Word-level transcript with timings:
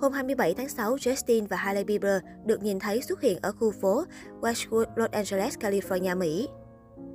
Hôm 0.00 0.12
27 0.12 0.54
tháng 0.54 0.68
6, 0.68 0.96
Justin 0.96 1.46
và 1.46 1.56
Hailey 1.56 1.84
Bieber 1.84 2.22
được 2.44 2.62
nhìn 2.62 2.78
thấy 2.78 3.02
xuất 3.02 3.20
hiện 3.20 3.38
ở 3.42 3.52
khu 3.52 3.70
phố 3.70 4.04
Westwood, 4.40 4.84
Los 4.96 5.10
Angeles, 5.10 5.58
California, 5.58 6.18
Mỹ. 6.18 6.48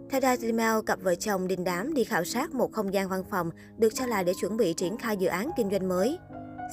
Theo 0.09 0.21
Daily 0.21 0.51
Mail, 0.51 0.79
cặp 0.85 1.01
vợ 1.01 1.15
chồng 1.15 1.47
đình 1.47 1.63
đám 1.63 1.93
đi 1.93 2.03
khảo 2.03 2.23
sát 2.23 2.53
một 2.53 2.71
không 2.73 2.93
gian 2.93 3.09
văn 3.09 3.23
phòng 3.31 3.49
được 3.77 3.95
cho 3.95 4.05
là 4.05 4.23
để 4.23 4.33
chuẩn 4.41 4.57
bị 4.57 4.73
triển 4.73 4.97
khai 4.97 5.17
dự 5.17 5.27
án 5.27 5.51
kinh 5.57 5.71
doanh 5.71 5.89
mới. 5.89 6.17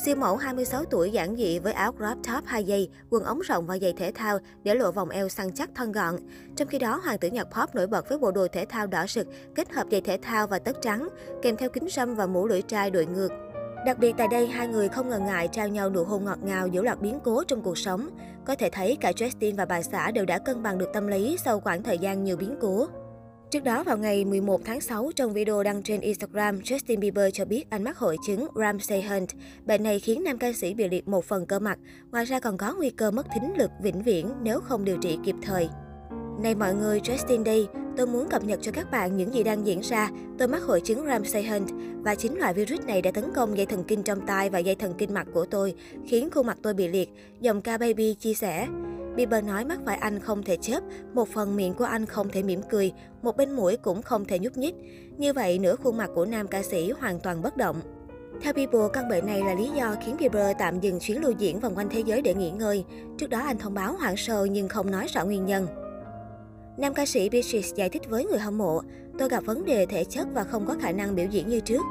Siêu 0.04 0.16
mẫu 0.16 0.36
26 0.36 0.84
tuổi 0.84 1.10
giản 1.10 1.36
dị 1.36 1.58
với 1.58 1.72
áo 1.72 1.93
crop 1.93 2.16
top 2.16 2.45
2 2.46 2.64
giây, 2.64 2.90
quần 3.11 3.25
ống 3.25 3.40
rộng 3.40 3.66
và 3.66 3.79
giày 3.79 3.93
thể 3.93 4.12
thao 4.14 4.38
để 4.62 4.75
lộ 4.75 4.93
vòng 4.93 5.09
eo 5.09 5.29
săn 5.29 5.52
chắc 5.54 5.70
thân 5.75 5.93
gọn. 5.93 6.16
Trong 6.56 6.68
khi 6.68 6.79
đó, 6.79 7.00
hoàng 7.04 7.18
tử 7.18 7.29
nhạc 7.29 7.45
pop 7.45 7.75
nổi 7.75 7.86
bật 7.86 8.09
với 8.09 8.18
bộ 8.18 8.30
đồ 8.30 8.46
thể 8.52 8.64
thao 8.68 8.86
đỏ 8.86 9.06
sực, 9.06 9.27
kết 9.54 9.72
hợp 9.72 9.86
giày 9.90 10.00
thể 10.00 10.18
thao 10.22 10.46
và 10.46 10.59
tất 10.59 10.77
trắng, 10.82 11.09
kèm 11.43 11.56
theo 11.56 11.70
kính 11.70 11.88
râm 11.90 12.14
và 12.14 12.27
mũ 12.27 12.46
lưỡi 12.46 12.62
trai 12.62 12.90
đội 12.90 13.06
ngược. 13.06 13.30
Đặc 13.86 13.98
biệt 13.98 14.14
tại 14.18 14.29
đây, 14.30 14.46
hai 14.46 14.68
người 14.68 14.88
không 14.88 15.08
ngần 15.08 15.24
ngại 15.24 15.48
trao 15.52 15.68
nhau 15.68 15.90
nụ 15.90 16.04
hôn 16.04 16.24
ngọt 16.24 16.38
ngào 16.42 16.68
giữa 16.68 16.82
loạt 16.82 17.00
biến 17.00 17.18
cố 17.24 17.45
trong 17.45 17.62
cuộc 17.62 17.78
sống. 17.78 18.10
Có 18.45 18.55
thể 18.55 18.70
thấy 18.70 18.96
cả 19.00 19.12
Justin 19.16 19.56
và 19.56 19.64
bà 19.64 19.82
xã 19.82 20.10
đều 20.10 20.24
đã 20.24 20.38
cân 20.38 20.62
bằng 20.62 20.78
được 20.78 20.91
tâm 20.92 21.06
lý 21.06 21.36
sau 21.45 21.60
khoảng 21.60 21.83
thời 21.83 21.98
gian 21.98 22.24
nhiều 22.24 22.36
biến 22.36 22.56
cố. 22.60 22.86
Trước 23.50 23.64
đó 23.64 23.84
vào 23.84 23.98
ngày 23.98 24.24
11 24.24 24.60
tháng 24.64 24.80
6, 24.80 25.10
trong 25.16 25.33
video 25.33 25.62
đăng 25.62 25.83
trên 25.83 26.00
Instagram, 26.00 26.59
Justin 26.59 27.00
Bieber 27.00 27.30
cho 27.33 27.45
biết 27.45 27.70
anh 27.70 27.84
mắc 27.84 27.98
hội 27.98 28.16
chứng 28.27 28.48
Ramsay 28.55 29.02
Hunt. 29.02 29.28
Bệnh 29.66 29.83
này 29.83 30.00
khiến 30.00 30.24
nam 30.24 30.38
ca 30.38 30.52
sĩ 30.52 30.74
bị 30.74 30.88
liệt 30.88 31.08
một 31.08 31.24
phần 31.24 31.47
cơ 31.47 31.58
mặt. 31.58 31.78
Ngoài 32.12 32.24
ra 32.24 32.41
còn 32.41 32.56
có 32.56 32.74
nguy 32.74 32.91
cơ 32.91 33.10
mất 33.10 33.27
thính 33.34 33.56
lực 33.56 33.70
vĩnh 33.83 34.02
viễn 34.02 34.33
nếu 34.42 34.60
không 34.60 34.84
điều 34.84 34.97
trị 34.97 35.19
kịp 35.24 35.36
thời. 35.42 35.69
Này 36.42 36.55
mọi 36.55 36.74
người, 36.74 37.00
Justin 37.00 37.45
đây, 37.45 37.69
tôi 37.98 38.07
muốn 38.07 38.29
cập 38.29 38.45
nhật 38.45 38.59
cho 38.62 38.73
các 38.73 38.91
bạn 38.91 39.16
những 39.16 39.34
gì 39.34 39.43
đang 39.43 39.66
diễn 39.66 39.80
ra. 39.80 40.11
Tôi 40.39 40.48
mắc 40.48 40.62
hội 40.62 40.80
chứng 40.80 41.06
Ramsay 41.06 41.45
Hunt 41.45 41.69
và 42.02 42.15
chính 42.15 42.39
loại 42.39 42.55
virus 42.55 42.80
này 42.80 43.02
đã 43.02 43.11
tấn 43.11 43.25
công 43.34 43.56
dây 43.56 43.66
thần 43.66 43.84
kinh 43.84 44.02
trong 44.02 44.27
tai 44.27 44.51
và 44.51 44.59
dây 44.59 44.75
thần 44.75 44.95
kinh 44.98 45.15
mặt 45.15 45.27
của 45.34 45.47
tôi, 45.47 45.75
khiến 46.06 46.30
khuôn 46.30 46.47
mặt 46.47 46.59
tôi 46.62 46.75
bị 46.75 46.89
liệt, 46.89 47.11
dòng 47.41 47.62
ca 47.62 47.79
baby 47.79 48.15
chia 48.15 48.34
sẻ. 48.34 48.66
Bieber 49.16 49.45
nói 49.45 49.65
mắt 49.65 49.79
phải 49.87 49.97
anh 49.97 50.20
không 50.20 50.42
thể 50.42 50.56
chớp, 50.56 50.81
một 51.14 51.28
phần 51.28 51.56
miệng 51.56 51.75
của 51.75 51.84
anh 51.84 52.06
không 52.06 52.28
thể 52.28 52.42
mỉm 52.42 52.61
cười, 52.70 52.92
một 53.22 53.37
bên 53.37 53.53
mũi 53.53 53.77
cũng 53.77 54.03
không 54.03 54.25
thể 54.25 54.39
nhúc 54.39 54.56
nhích. 54.56 54.75
Như 55.19 55.33
vậy, 55.33 55.59
nửa 55.59 55.77
khuôn 55.77 55.97
mặt 55.97 56.11
của 56.15 56.25
nam 56.25 56.48
ca 56.48 56.62
sĩ 56.62 56.91
hoàn 56.91 57.20
toàn 57.20 57.42
bất 57.42 57.56
động. 57.56 57.81
Theo 58.42 58.53
Bieber, 58.53 58.83
căn 58.92 59.09
bệnh 59.09 59.27
này 59.27 59.41
là 59.41 59.55
lý 59.55 59.70
do 59.77 59.94
khiến 60.05 60.17
Bieber 60.19 60.56
tạm 60.59 60.81
dừng 60.81 60.98
chuyến 61.00 61.22
lưu 61.22 61.33
diễn 61.39 61.61
vòng 61.61 61.75
quanh 61.75 61.89
thế 61.89 62.00
giới 62.00 62.22
để 62.22 62.34
nghỉ 62.34 62.50
ngơi. 62.50 62.84
Trước 63.19 63.31
đó 63.31 63.39
anh 63.39 63.59
thông 63.59 63.75
báo 63.75 63.92
hoảng 63.92 64.17
sợ 64.17 64.47
nhưng 64.50 64.69
không 64.69 64.91
nói 64.91 65.06
rõ 65.15 65.25
nguyên 65.25 65.47
nhân. 65.47 65.67
Nam 66.79 66.95
ca 66.95 67.07
sĩ 67.07 67.29
Beatrice 67.29 67.69
giải 67.75 67.89
thích 67.89 68.03
với 68.09 68.25
người 68.25 68.39
hâm 68.39 68.59
mộ, 68.59 68.81
tôi 69.19 69.29
gặp 69.29 69.45
vấn 69.45 69.65
đề 69.65 69.87
thể 69.87 70.05
chất 70.05 70.29
và 70.34 70.45
không 70.45 70.67
có 70.67 70.77
khả 70.81 70.93
năng 70.93 71.15
biểu 71.15 71.27
diễn 71.31 71.48
như 71.48 71.61
trước. 71.61 71.83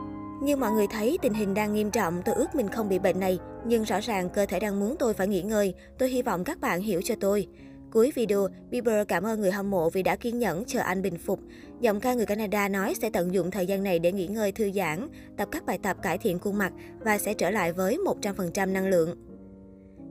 Như 0.41 0.55
mọi 0.55 0.71
người 0.71 0.87
thấy, 0.91 1.17
tình 1.21 1.33
hình 1.33 1.53
đang 1.53 1.73
nghiêm 1.73 1.91
trọng, 1.91 2.21
tôi 2.25 2.35
ước 2.35 2.55
mình 2.55 2.67
không 2.67 2.89
bị 2.89 2.99
bệnh 2.99 3.19
này, 3.19 3.39
nhưng 3.65 3.83
rõ 3.83 3.99
ràng 3.99 4.29
cơ 4.29 4.45
thể 4.45 4.59
đang 4.59 4.79
muốn 4.79 4.95
tôi 4.99 5.13
phải 5.13 5.27
nghỉ 5.27 5.41
ngơi. 5.41 5.73
Tôi 5.97 6.09
hy 6.09 6.21
vọng 6.21 6.43
các 6.43 6.61
bạn 6.61 6.81
hiểu 6.81 7.01
cho 7.03 7.15
tôi. 7.19 7.47
Cuối 7.91 8.11
video, 8.15 8.47
Bieber 8.69 9.07
cảm 9.07 9.23
ơn 9.23 9.41
người 9.41 9.51
hâm 9.51 9.69
mộ 9.69 9.89
vì 9.89 10.03
đã 10.03 10.15
kiên 10.15 10.39
nhẫn 10.39 10.63
chờ 10.65 10.79
anh 10.79 11.01
bình 11.01 11.17
phục. 11.17 11.39
Giọng 11.79 11.99
ca 11.99 12.13
người 12.13 12.25
Canada 12.25 12.67
nói 12.67 12.93
sẽ 13.01 13.09
tận 13.09 13.33
dụng 13.33 13.51
thời 13.51 13.67
gian 13.67 13.83
này 13.83 13.99
để 13.99 14.11
nghỉ 14.11 14.27
ngơi 14.27 14.51
thư 14.51 14.71
giãn, 14.71 15.07
tập 15.37 15.47
các 15.51 15.65
bài 15.65 15.79
tập 15.83 15.97
cải 16.01 16.17
thiện 16.17 16.39
khuôn 16.39 16.57
mặt 16.57 16.73
và 16.99 17.17
sẽ 17.17 17.33
trở 17.33 17.49
lại 17.49 17.73
với 17.73 17.97
100% 18.21 18.71
năng 18.71 18.87
lượng. 18.87 19.26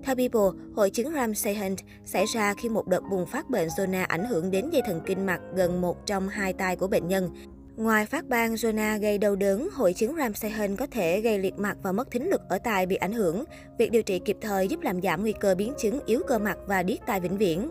Theo 0.03 0.17
People, 0.17 0.61
hội 0.75 0.91
chứng 0.91 1.13
Ramsay 1.15 1.55
Hunt 1.55 1.79
xảy 2.05 2.25
ra 2.35 2.55
khi 2.55 2.69
một 2.69 2.87
đợt 2.87 3.01
bùng 3.11 3.27
phát 3.27 3.51
bệnh 3.51 3.69
zona 3.69 4.07
ảnh 4.09 4.25
hưởng 4.25 4.51
đến 4.51 4.71
dây 4.71 4.83
thần 4.87 5.01
kinh 5.07 5.27
mặt 5.27 5.41
gần 5.55 5.81
một 5.81 6.07
trong 6.07 6.29
hai 6.29 6.53
tai 6.53 6.77
của 6.77 6.87
bệnh 6.87 7.09
nhân. 7.09 7.31
Ngoài 7.77 8.07
phát 8.07 8.29
ban 8.29 8.55
zona 8.55 8.99
gây 9.01 9.19
đau 9.19 9.37
đớn, 9.37 9.69
hội 9.73 9.93
chứng 9.93 10.17
Ramsay 10.17 10.51
Hunt 10.51 10.79
có 10.79 10.87
thể 10.91 11.21
gây 11.21 11.39
liệt 11.39 11.59
mặt 11.59 11.77
và 11.83 11.93
mất 11.93 12.11
thính 12.11 12.31
lực 12.31 12.41
ở 12.49 12.59
tai 12.59 12.87
bị 12.87 12.97
ảnh 12.97 13.13
hưởng. 13.13 13.45
Việc 13.79 13.91
điều 13.91 14.03
trị 14.03 14.19
kịp 14.19 14.37
thời 14.41 14.69
giúp 14.69 14.81
làm 14.81 15.03
giảm 15.03 15.23
nguy 15.23 15.33
cơ 15.41 15.55
biến 15.55 15.73
chứng 15.79 16.01
yếu 16.07 16.21
cơ 16.27 16.39
mặt 16.39 16.59
và 16.67 16.83
điếc 16.83 16.99
tai 17.07 17.21
vĩnh 17.21 17.39
viễn. 17.39 17.71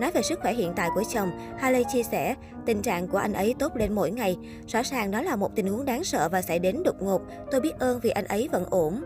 Nói 0.00 0.10
về 0.10 0.22
sức 0.22 0.40
khỏe 0.42 0.52
hiện 0.52 0.72
tại 0.76 0.88
của 0.94 1.02
chồng, 1.14 1.30
Haley 1.58 1.84
chia 1.92 2.02
sẻ, 2.02 2.34
tình 2.66 2.82
trạng 2.82 3.08
của 3.08 3.18
anh 3.18 3.32
ấy 3.32 3.54
tốt 3.58 3.76
lên 3.76 3.92
mỗi 3.92 4.10
ngày. 4.10 4.36
Rõ 4.66 4.82
ràng 4.82 5.10
đó 5.10 5.22
là 5.22 5.36
một 5.36 5.56
tình 5.56 5.66
huống 5.66 5.84
đáng 5.84 6.04
sợ 6.04 6.28
và 6.28 6.42
xảy 6.42 6.58
đến 6.58 6.82
đột 6.84 7.02
ngột. 7.02 7.22
Tôi 7.50 7.60
biết 7.60 7.78
ơn 7.78 8.00
vì 8.02 8.10
anh 8.10 8.24
ấy 8.24 8.48
vẫn 8.52 8.64
ổn. 8.70 9.02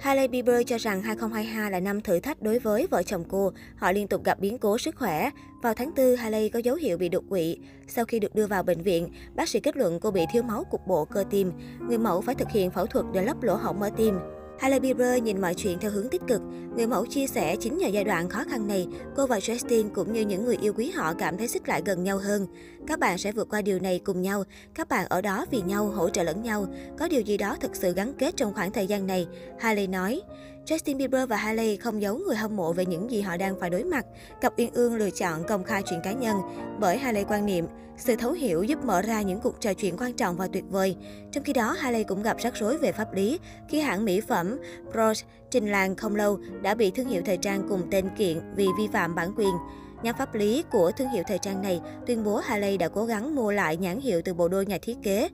Hailey 0.00 0.28
Bieber 0.28 0.62
cho 0.66 0.78
rằng 0.78 1.02
2022 1.02 1.70
là 1.70 1.80
năm 1.80 2.00
thử 2.00 2.20
thách 2.20 2.42
đối 2.42 2.58
với 2.58 2.86
vợ 2.90 3.02
chồng 3.02 3.24
cô. 3.28 3.52
Họ 3.76 3.92
liên 3.92 4.08
tục 4.08 4.24
gặp 4.24 4.40
biến 4.40 4.58
cố 4.58 4.78
sức 4.78 4.96
khỏe. 4.96 5.30
Vào 5.62 5.74
tháng 5.74 5.90
4, 5.96 6.16
Hailey 6.16 6.48
có 6.48 6.58
dấu 6.58 6.76
hiệu 6.76 6.98
bị 6.98 7.08
đột 7.08 7.24
quỵ. 7.28 7.58
Sau 7.88 8.04
khi 8.04 8.18
được 8.18 8.34
đưa 8.34 8.46
vào 8.46 8.62
bệnh 8.62 8.82
viện, 8.82 9.08
bác 9.34 9.48
sĩ 9.48 9.60
kết 9.60 9.76
luận 9.76 10.00
cô 10.00 10.10
bị 10.10 10.20
thiếu 10.32 10.42
máu 10.42 10.64
cục 10.70 10.86
bộ 10.86 11.04
cơ 11.04 11.24
tim. 11.30 11.52
Người 11.88 11.98
mẫu 11.98 12.20
phải 12.20 12.34
thực 12.34 12.48
hiện 12.50 12.70
phẫu 12.70 12.86
thuật 12.86 13.06
để 13.12 13.22
lấp 13.22 13.42
lỗ 13.42 13.54
hổng 13.54 13.82
ở 13.82 13.90
tim. 13.96 14.18
Hailey 14.60 14.80
Bieber 14.80 15.22
nhìn 15.22 15.40
mọi 15.40 15.54
chuyện 15.54 15.78
theo 15.78 15.90
hướng 15.90 16.08
tích 16.08 16.22
cực. 16.28 16.40
Người 16.76 16.86
mẫu 16.86 17.06
chia 17.06 17.26
sẻ 17.26 17.56
chính 17.56 17.78
nhờ 17.78 17.88
giai 17.88 18.04
đoạn 18.04 18.28
khó 18.28 18.44
khăn 18.50 18.66
này, 18.66 18.86
cô 19.16 19.26
và 19.26 19.38
Justin 19.38 19.90
cũng 19.94 20.12
như 20.12 20.20
những 20.20 20.44
người 20.44 20.56
yêu 20.60 20.72
quý 20.76 20.90
họ 20.90 21.14
cảm 21.14 21.38
thấy 21.38 21.48
xích 21.48 21.68
lại 21.68 21.82
gần 21.84 22.04
nhau 22.04 22.18
hơn. 22.18 22.46
Các 22.86 22.98
bạn 22.98 23.18
sẽ 23.18 23.32
vượt 23.32 23.48
qua 23.50 23.62
điều 23.62 23.78
này 23.78 24.00
cùng 24.04 24.22
nhau. 24.22 24.44
Các 24.74 24.88
bạn 24.88 25.06
ở 25.08 25.20
đó 25.20 25.46
vì 25.50 25.62
nhau, 25.62 25.86
hỗ 25.86 26.08
trợ 26.08 26.22
lẫn 26.22 26.42
nhau. 26.42 26.66
Có 26.98 27.08
điều 27.08 27.20
gì 27.20 27.36
đó 27.36 27.56
thật 27.60 27.76
sự 27.76 27.92
gắn 27.92 28.14
kết 28.18 28.36
trong 28.36 28.54
khoảng 28.54 28.72
thời 28.72 28.86
gian 28.86 29.06
này. 29.06 29.26
Hailey 29.58 29.86
nói. 29.86 30.20
Justin 30.66 30.96
Bieber 30.96 31.28
và 31.28 31.36
Hailey 31.36 31.76
không 31.76 32.02
giấu 32.02 32.18
người 32.18 32.36
hâm 32.36 32.56
mộ 32.56 32.72
về 32.72 32.86
những 32.86 33.10
gì 33.10 33.20
họ 33.20 33.36
đang 33.36 33.60
phải 33.60 33.70
đối 33.70 33.84
mặt. 33.84 34.06
Cặp 34.40 34.52
Uyên 34.58 34.70
Ương 34.72 34.94
lựa 34.94 35.10
chọn 35.10 35.44
công 35.44 35.64
khai 35.64 35.82
chuyện 35.82 36.00
cá 36.04 36.12
nhân 36.12 36.36
bởi 36.80 36.98
Hailey 36.98 37.24
quan 37.24 37.46
niệm 37.46 37.66
sự 37.96 38.16
thấu 38.16 38.32
hiểu 38.32 38.62
giúp 38.62 38.84
mở 38.84 39.02
ra 39.02 39.22
những 39.22 39.40
cuộc 39.40 39.60
trò 39.60 39.74
chuyện 39.74 39.96
quan 39.98 40.12
trọng 40.12 40.36
và 40.36 40.48
tuyệt 40.52 40.64
vời. 40.70 40.96
Trong 41.32 41.44
khi 41.44 41.52
đó, 41.52 41.76
Hailey 41.78 42.04
cũng 42.04 42.22
gặp 42.22 42.36
rắc 42.38 42.56
rối 42.56 42.78
về 42.78 42.92
pháp 42.92 43.14
lý 43.14 43.38
khi 43.68 43.80
hãng 43.80 44.04
mỹ 44.04 44.20
phẩm 44.20 44.58
Bros 44.92 45.22
trình 45.50 45.70
làng 45.70 45.96
không 45.96 46.16
lâu 46.16 46.38
đã 46.62 46.74
bị 46.74 46.90
thương 46.90 47.08
hiệu 47.08 47.22
thời 47.26 47.36
trang 47.36 47.66
cùng 47.68 47.82
tên 47.90 48.08
kiện 48.18 48.40
vì 48.56 48.66
vi 48.78 48.88
phạm 48.92 49.14
bản 49.14 49.32
quyền. 49.36 49.54
Nhà 50.02 50.12
pháp 50.12 50.34
lý 50.34 50.64
của 50.70 50.92
thương 50.92 51.08
hiệu 51.08 51.22
thời 51.26 51.38
trang 51.38 51.62
này 51.62 51.80
tuyên 52.06 52.24
bố 52.24 52.36
Hailey 52.36 52.78
đã 52.78 52.88
cố 52.88 53.04
gắng 53.04 53.34
mua 53.34 53.52
lại 53.52 53.76
nhãn 53.76 54.00
hiệu 54.00 54.22
từ 54.24 54.34
bộ 54.34 54.48
đôi 54.48 54.66
nhà 54.66 54.78
thiết 54.82 54.96
kế 55.02 55.28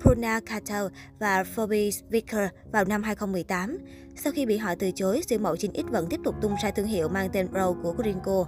Pruna 0.00 0.40
Cattell 0.40 0.86
và 1.18 1.44
Phoebe 1.44 1.90
Vicker 2.10 2.48
vào 2.72 2.84
năm 2.84 3.02
2018. 3.02 3.78
Sau 4.16 4.32
khi 4.32 4.46
bị 4.46 4.56
họ 4.56 4.74
từ 4.78 4.90
chối, 4.90 5.22
siêu 5.28 5.38
mẫu 5.38 5.54
9X 5.54 5.90
vẫn 5.90 6.06
tiếp 6.10 6.20
tục 6.24 6.34
tung 6.42 6.54
ra 6.62 6.70
thương 6.70 6.86
hiệu 6.86 7.08
mang 7.08 7.28
tên 7.32 7.48
Pro 7.48 7.72
của 7.82 7.92
Gringo. 7.92 8.46